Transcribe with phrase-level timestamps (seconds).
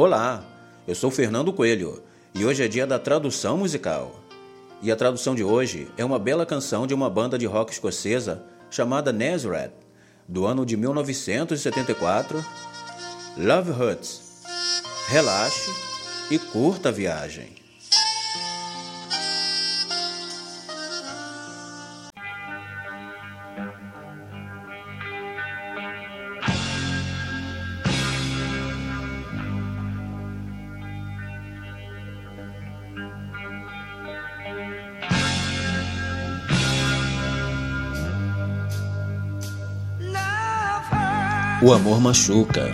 [0.00, 0.44] Olá,
[0.86, 2.00] eu sou Fernando Coelho
[2.32, 4.14] e hoje é dia da tradução musical.
[4.80, 8.44] E a tradução de hoje é uma bela canção de uma banda de rock escocesa
[8.70, 9.72] chamada Nazareth,
[10.28, 12.44] do ano de 1974.
[13.36, 14.44] Love Hurts.
[15.08, 15.68] Relaxe
[16.30, 17.56] e curta a viagem.
[41.60, 42.72] O amor machuca.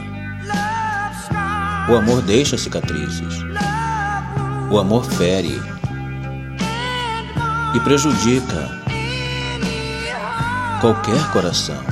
[1.88, 3.34] O amor deixa cicatrizes.
[4.70, 5.59] O amor fere
[7.74, 8.69] e prejudica
[10.83, 11.83] qualquer coração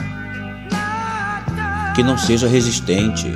[1.95, 3.33] que não seja resistente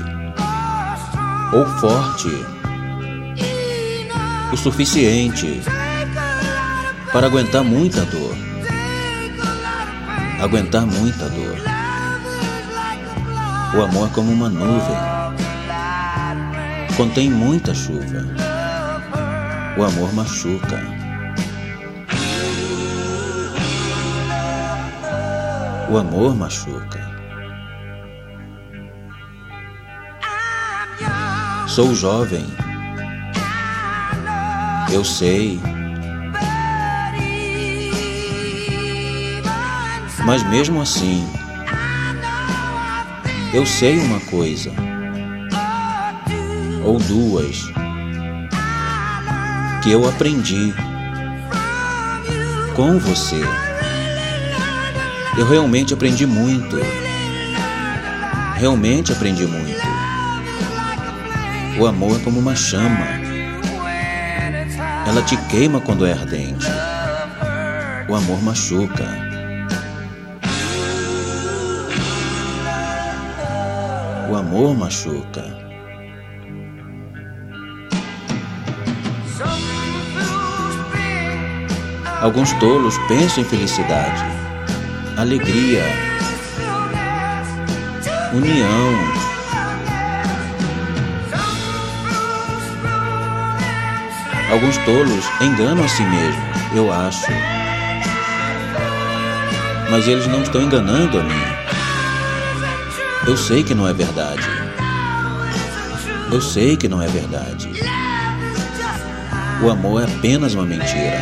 [1.53, 2.29] ou forte
[4.53, 5.63] o suficiente
[7.11, 8.37] para aguentar muita dor.
[10.43, 11.76] Aguentar muita dor.
[13.75, 14.97] O amor é como uma nuvem.
[16.97, 18.25] Contém muita chuva.
[19.77, 20.81] O amor machuca.
[25.91, 27.01] O amor machuca.
[31.67, 32.47] Sou jovem.
[34.91, 35.61] Eu sei.
[40.25, 41.29] Mas mesmo assim,
[43.57, 44.71] eu sei uma coisa,
[46.85, 47.63] ou duas,
[49.83, 50.75] que eu aprendi
[52.75, 53.41] com você.
[55.39, 56.77] Eu realmente aprendi muito.
[58.57, 59.81] Realmente aprendi muito.
[61.81, 63.07] O amor é como uma chama.
[65.07, 66.67] Ela te queima quando é ardente.
[68.07, 69.26] O amor machuca.
[74.29, 75.45] O amor machuca.
[82.21, 84.25] Alguns tolos pensam em felicidade,
[85.17, 85.85] alegria,
[88.35, 89.27] união.
[94.51, 96.45] Alguns tolos enganam a si mesmos,
[96.75, 97.31] eu acho.
[99.89, 101.66] Mas eles não estão enganando a mim.
[103.27, 104.47] Eu sei que não é verdade.
[106.31, 107.73] Eu sei que não é verdade.
[109.65, 111.19] O amor é apenas uma mentira,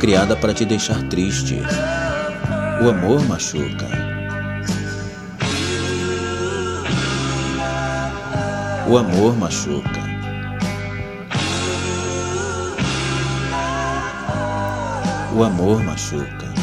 [0.00, 1.60] criada para te deixar triste.
[2.82, 3.86] O amor machuca.
[8.88, 10.00] O amor machuca.
[15.34, 16.61] O amor machuca.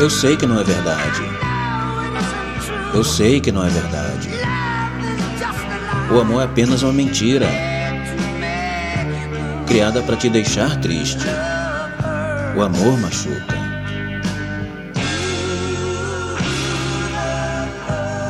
[0.00, 1.22] Eu sei que não é verdade.
[2.94, 4.30] Eu sei que não é verdade.
[6.14, 7.48] O amor é apenas uma mentira
[9.66, 11.26] criada para te deixar triste.
[12.56, 13.58] O amor machuca.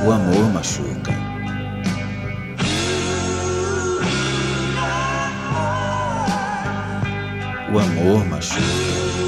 [0.06, 1.12] O amor machuca.
[7.70, 9.27] O amor machuca.